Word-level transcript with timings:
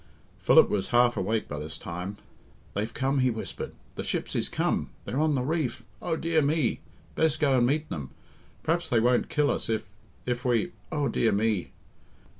Philip 0.39 0.67
was 0.67 0.87
half 0.87 1.15
awake 1.15 1.47
by 1.47 1.59
this 1.59 1.77
time. 1.77 2.17
"They've 2.73 2.91
come," 2.91 3.19
he 3.19 3.29
whispered. 3.29 3.73
"The 3.93 4.03
ships 4.03 4.35
is 4.35 4.49
come, 4.49 4.89
they're 5.05 5.19
on 5.19 5.35
the 5.35 5.43
reef. 5.43 5.83
Oh, 6.01 6.15
dear 6.15 6.41
me! 6.41 6.79
Best 7.13 7.39
go 7.39 7.55
and 7.59 7.67
meet 7.67 7.87
them. 7.89 8.09
P'raps 8.63 8.89
they 8.89 8.99
won't 8.99 9.29
kill 9.29 9.51
us 9.51 9.69
if 9.69 9.87
if 10.25 10.43
we 10.43 10.71
Oh, 10.91 11.07
dear 11.07 11.31
me!" 11.31 11.69